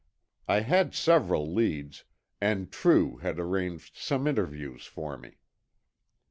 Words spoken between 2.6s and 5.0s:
True had arranged some interviews